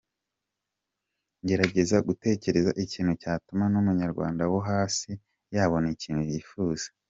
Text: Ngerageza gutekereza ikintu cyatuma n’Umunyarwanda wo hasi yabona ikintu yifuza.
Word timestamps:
Ngerageza 1.41 1.97
gutekereza 2.07 2.71
ikintu 2.83 3.13
cyatuma 3.21 3.63
n’Umunyarwanda 3.69 4.41
wo 4.51 4.59
hasi 4.69 5.09
yabona 5.55 5.87
ikintu 5.95 6.23
yifuza. 6.31 6.87